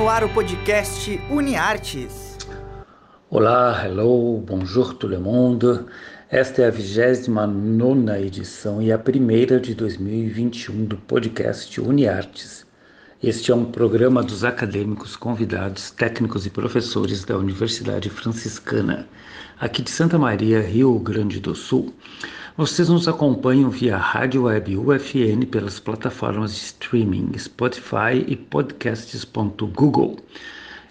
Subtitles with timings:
[0.00, 2.38] no ar o podcast UniArtes.
[3.28, 5.84] Olá, hello, bonjour tout le monde.
[6.30, 12.64] Esta é a 29 edição e a primeira de 2021 do podcast UniArtes.
[13.22, 19.06] Este é um programa dos acadêmicos, convidados, técnicos e professores da Universidade Franciscana,
[19.60, 21.94] aqui de Santa Maria, Rio Grande do Sul.
[22.60, 30.18] Vocês nos acompanham via rádio web UFN pelas plataformas de streaming Spotify e podcasts.google.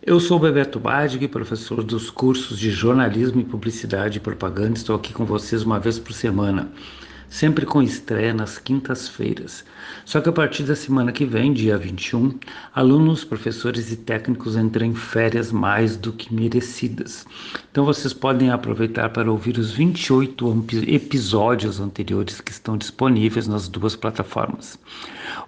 [0.00, 4.74] Eu sou Bebeto Badig, professor dos cursos de jornalismo e publicidade e propaganda.
[4.74, 6.70] Estou aqui com vocês uma vez por semana,
[7.28, 9.64] sempre com estreia nas quintas-feiras.
[10.04, 12.38] Só que a partir da semana que vem, dia 21,
[12.74, 17.26] alunos, professores e técnicos entram em férias mais do que merecidas.
[17.70, 23.96] Então vocês podem aproveitar para ouvir os 28 episódios anteriores que estão disponíveis nas duas
[23.96, 24.78] plataformas.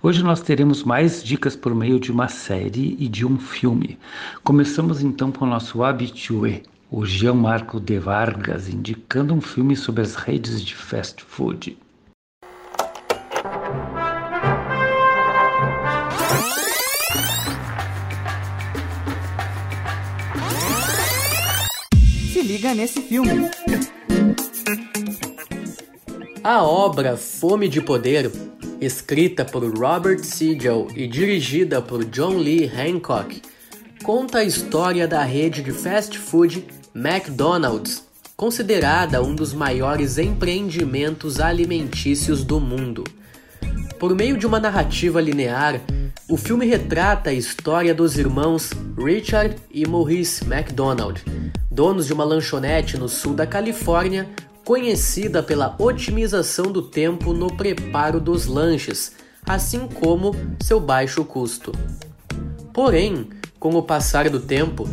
[0.02, 3.98] Hoje nós teremos mais dicas por meio de uma série e de um filme.
[4.42, 10.03] Começamos então com o nosso habitué, o Jean Marco de Vargas, indicando um filme sobre
[10.03, 11.77] as redes de fast food.
[22.33, 23.50] Se liga nesse filme.
[26.42, 28.33] A obra Fome de Poder
[28.80, 33.42] escrita por Robert Siegel e dirigida por John Lee Hancock,
[34.02, 38.04] conta a história da rede de fast food McDonald's,
[38.36, 43.05] considerada um dos maiores empreendimentos alimentícios do mundo.
[44.00, 45.80] Por meio de uma narrativa linear,
[46.28, 51.22] o filme retrata a história dos irmãos Richard e Maurice McDonald,
[51.70, 54.28] donos de uma lanchonete no sul da Califórnia
[54.64, 59.12] conhecida pela otimização do tempo no preparo dos lanches,
[59.46, 61.70] assim como seu baixo custo.
[62.73, 63.28] Porém,
[63.58, 64.89] com o passar do tempo,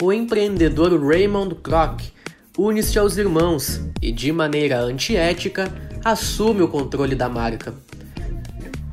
[0.00, 2.02] o empreendedor Raymond Kroc
[2.56, 5.72] une-se aos irmãos e, de maneira antiética,
[6.04, 7.74] assume o controle da marca.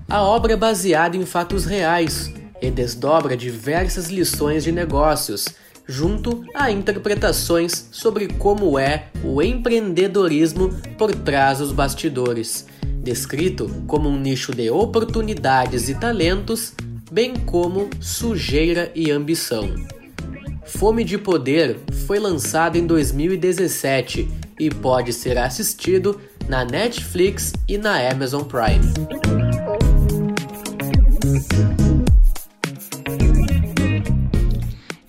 [0.10, 5.46] A obra é baseada em fatos reais e desdobra diversas lições de negócios
[5.88, 12.66] junto a interpretações sobre como é o empreendedorismo por trás dos bastidores,
[13.04, 16.74] descrito como um nicho de oportunidades e talentos,
[17.12, 19.95] bem como sujeira e ambição.
[20.66, 24.28] Fome de Poder foi lançado em 2017
[24.60, 28.82] e pode ser assistido na Netflix e na Amazon Prime.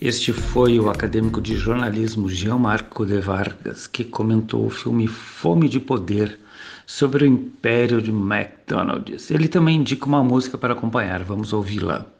[0.00, 5.69] Este foi o acadêmico de jornalismo Jean Marco de Vargas que comentou o filme Fome
[5.69, 6.39] de Poder
[6.87, 9.31] sobre o império de McDonald's.
[9.31, 12.16] Ele também indica uma música para acompanhar, vamos ouvi-la.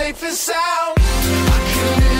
[0.00, 2.19] safe and sound.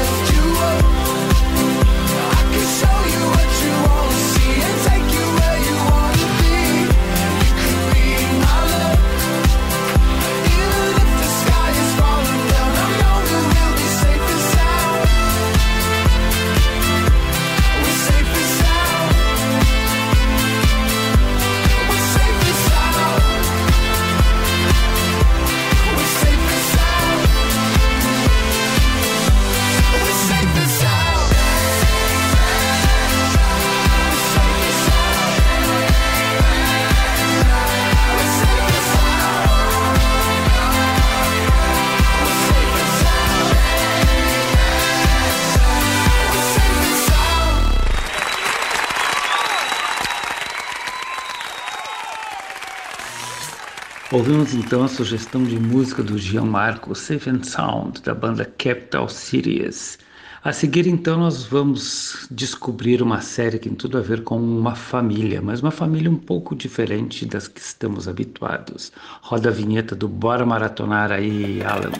[54.12, 60.00] Ouvimos então a sugestão de música do Gianmarco and Sound, da banda Capital Cities.
[60.42, 64.74] A seguir, então, nós vamos descobrir uma série que tem tudo a ver com uma
[64.74, 68.90] família, mas uma família um pouco diferente das que estamos habituados.
[69.22, 71.92] Roda a vinheta do Bora Maratonar aí, Alan.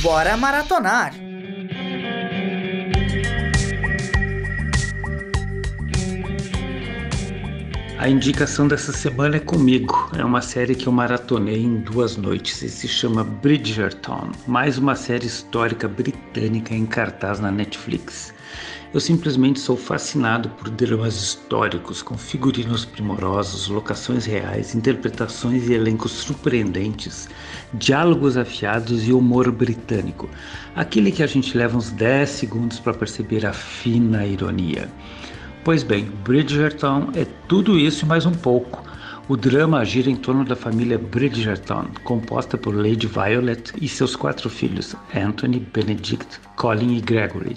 [0.00, 1.31] Bora maratonar!
[8.02, 10.10] A indicação dessa semana é comigo.
[10.18, 14.96] É uma série que eu maratonei em duas noites e se chama Bridgerton, mais uma
[14.96, 18.34] série histórica britânica em cartaz na Netflix.
[18.92, 26.10] Eu simplesmente sou fascinado por dramas históricos com figurinos primorosos, locações reais, interpretações e elencos
[26.10, 27.28] surpreendentes,
[27.72, 30.28] diálogos afiados e humor britânico.
[30.74, 34.90] Aquele que a gente leva uns 10 segundos para perceber a fina ironia.
[35.64, 38.82] Pois bem, Bridgerton é tudo isso e mais um pouco.
[39.28, 44.50] O drama gira em torno da família Bridgerton, composta por Lady Violet e seus quatro
[44.50, 47.56] filhos, Anthony, Benedict, Colin e Gregory,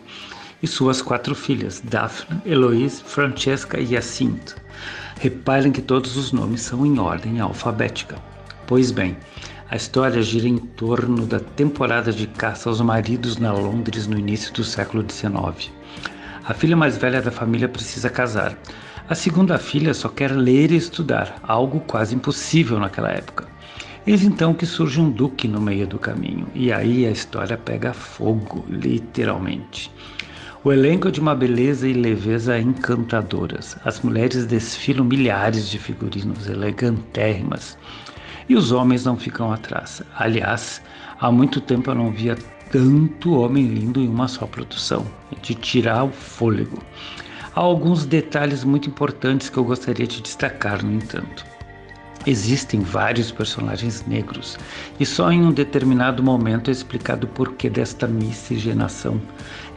[0.61, 4.53] e suas quatro filhas, Daphne, Eloise, Francesca e Jacinta.
[5.19, 8.17] Reparem que todos os nomes são em ordem alfabética.
[8.67, 9.17] Pois bem,
[9.71, 14.53] a história gira em torno da temporada de caça aos maridos na Londres no início
[14.53, 15.71] do século XIX.
[16.47, 18.55] A filha mais velha da família precisa casar.
[19.09, 23.47] A segunda filha só quer ler e estudar, algo quase impossível naquela época.
[24.05, 27.93] Eis então que surge um duque no meio do caminho, e aí a história pega
[27.93, 29.91] fogo, literalmente.
[30.63, 33.75] O elenco é de uma beleza e leveza encantadoras.
[33.83, 37.75] As mulheres desfilam milhares de figurinos elegantérrimas.
[38.47, 40.03] E os homens não ficam atrás.
[40.15, 40.79] Aliás,
[41.19, 42.37] há muito tempo eu não via
[42.71, 45.05] tanto homem lindo em uma só produção,
[45.41, 46.81] de tirar o fôlego.
[47.55, 51.45] Há alguns detalhes muito importantes que eu gostaria de destacar, no entanto.
[52.27, 54.57] Existem vários personagens negros
[54.99, 59.21] e só em um determinado momento é explicado o porquê desta miscigenação.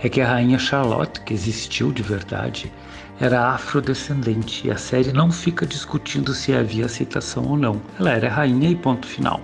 [0.03, 2.73] É que a rainha Charlotte, que existiu de verdade,
[3.21, 7.83] era afrodescendente e a série não fica discutindo se havia aceitação ou não.
[8.01, 9.43] Ela era rainha e ponto final.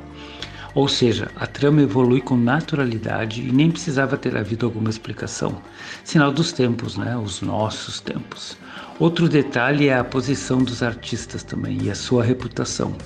[0.74, 5.62] Ou seja, a trama evolui com naturalidade e nem precisava ter havido alguma explicação.
[6.02, 7.16] Sinal dos tempos, né?
[7.16, 8.56] Os nossos tempos.
[8.98, 12.96] Outro detalhe é a posição dos artistas também e a sua reputação.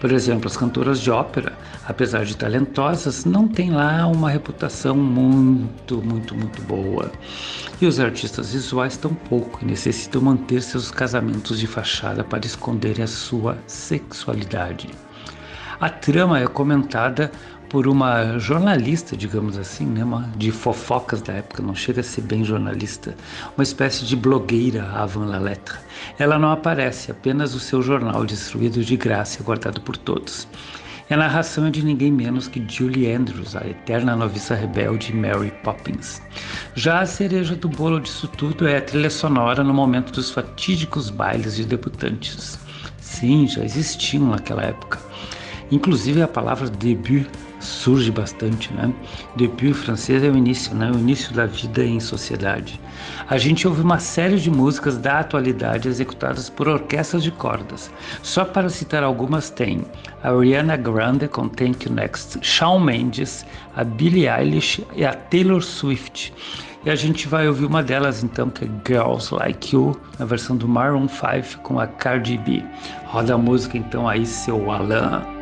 [0.00, 6.00] Por exemplo, as cantoras de ópera, apesar de talentosas, não têm lá uma reputação muito,
[6.02, 7.10] muito, muito boa.
[7.80, 13.08] E os artistas visuais tampouco, e necessitam manter seus casamentos de fachada para esconder a
[13.08, 14.88] sua sexualidade.
[15.80, 17.30] A trama é comentada
[17.68, 22.22] por uma jornalista, digamos assim, né, uma, de fofocas da época, não chega a ser
[22.22, 23.14] bem jornalista,
[23.56, 25.76] uma espécie de blogueira avant la lettre.
[26.18, 30.48] Ela não aparece, apenas o seu jornal destruído de graça guardado por todos.
[31.08, 35.52] E a narração é de ninguém menos que Julie Andrews, a eterna noviça rebelde Mary
[35.62, 36.20] Poppins.
[36.74, 41.08] Já a cereja do bolo disso tudo é a trilha sonora no momento dos fatídicos
[41.08, 42.58] bailes de debutantes.
[43.00, 45.07] Sim, já existiam naquela época.
[45.70, 47.28] Inclusive a palavra début
[47.60, 48.92] surge bastante, né?
[49.36, 50.90] Début francês é o início, né?
[50.90, 52.80] O início da vida em sociedade.
[53.28, 57.90] A gente ouve uma série de músicas da atualidade executadas por orquestras de cordas.
[58.22, 59.84] Só para citar algumas tem
[60.22, 63.44] a Ariana Grande com Thank You Next, Shawn Mendes,
[63.76, 66.32] a Billie Eilish e a Taylor Swift.
[66.86, 70.56] E a gente vai ouvir uma delas então, que é Girls Like You, na versão
[70.56, 72.64] do Maroon 5 com a Cardi B.
[73.06, 75.37] Roda a música então aí, seu Alan.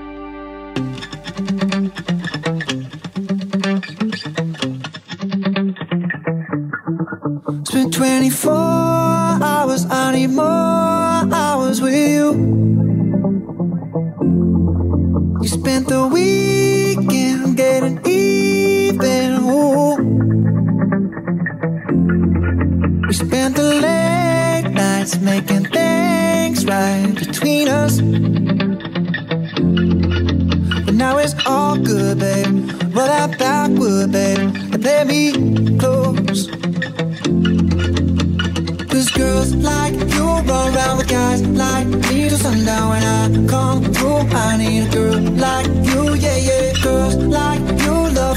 [7.65, 12.33] Spent 24 hours, I need more hours with you.
[15.41, 16.56] You spent the weekend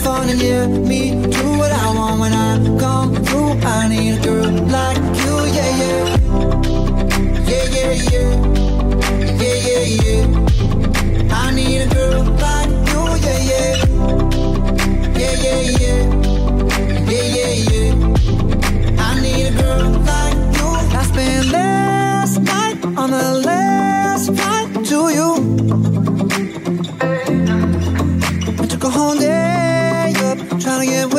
[0.04, 3.52] fun and yeah, me do what I want when I come through.
[3.78, 4.29] I need a
[30.70, 31.19] trying to get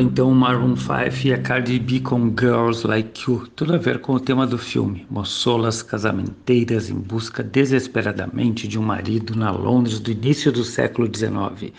[0.00, 4.14] Então Maroon 5 e a Cardi B com Girls Like You, tudo a ver com
[4.14, 10.10] o tema do filme, moçolas casamenteiras em busca desesperadamente de um marido na Londres do
[10.10, 11.72] início do século XIX.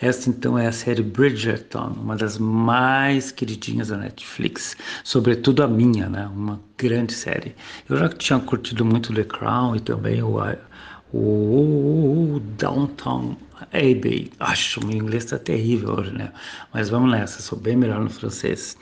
[0.00, 6.08] Esta então é a série Bridgerton, uma das mais queridinhas da Netflix, sobretudo a minha,
[6.08, 6.28] né?
[6.34, 7.54] Uma grande série.
[7.88, 10.38] Eu já tinha curtido muito The Crown e também o
[11.16, 13.36] o Downtown
[13.72, 14.32] Abbey.
[14.40, 16.32] Acho, meu inglês está terrível hoje, né?
[16.72, 18.76] Mas vamos nessa, sou bem melhor no francês.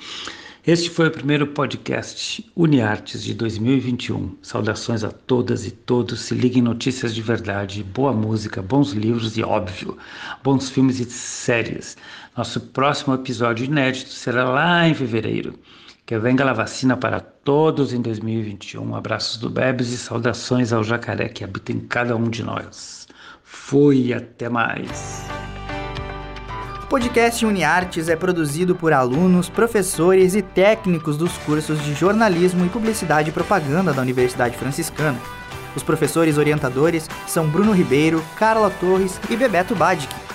[0.67, 4.35] Este foi o primeiro podcast UniArtes de 2021.
[4.41, 6.21] Saudações a todas e todos.
[6.21, 9.99] Se liguem notícias de verdade, boa música, bons livros e, óbvio,
[10.43, 11.99] bons filmes e séries.
[12.35, 15.59] Nosso próximo episódio inédito será lá em fevereiro.
[16.05, 18.97] Que venga a vacina para todos em 2021.
[18.97, 23.07] Abraços do Bebes e saudações ao jacaré que habita em cada um de nós.
[23.45, 25.25] Fui até mais.
[26.83, 32.69] O podcast UniArtes é produzido por alunos, professores e técnicos dos cursos de jornalismo e
[32.69, 35.19] publicidade e propaganda da Universidade Franciscana.
[35.77, 40.13] Os professores orientadores são Bruno Ribeiro, Carla Torres e Bebeto Badic.